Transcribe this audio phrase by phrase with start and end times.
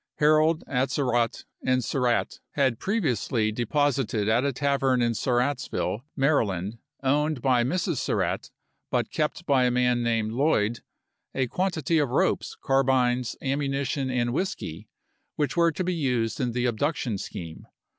[0.19, 7.39] Herold, Atzerodt, and Surratt had previously de posited at a tavern at Surrattsville, Maryland, owned
[7.39, 7.97] by Mrs.
[7.97, 8.49] Surratt,
[8.89, 10.79] but kept by a man named Lloyd,
[11.35, 14.89] a quantity of ropes, carbines, ammunition, and whisky,
[15.35, 17.67] which were to be used in the abduction scheme.